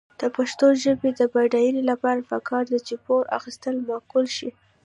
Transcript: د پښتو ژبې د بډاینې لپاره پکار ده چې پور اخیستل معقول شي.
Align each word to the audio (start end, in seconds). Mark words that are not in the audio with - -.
د 0.19 0.23
پښتو 0.35 0.67
ژبې 0.83 1.09
د 1.19 1.21
بډاینې 1.33 1.83
لپاره 1.91 2.27
پکار 2.31 2.63
ده 2.71 2.79
چې 2.87 2.95
پور 3.05 3.23
اخیستل 3.37 3.75
معقول 3.87 4.25
شي. 4.37 4.49